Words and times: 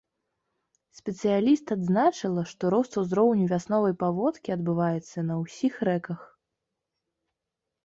Спецыяліст 0.99 1.73
адзначыла, 1.75 2.41
што 2.53 2.71
рост 2.75 2.97
узроўню 3.03 3.45
вясновай 3.53 3.93
паводкі 4.05 4.49
адбываецца 4.57 5.17
на 5.31 5.39
ўсіх 5.45 5.73
рэках. 5.93 6.19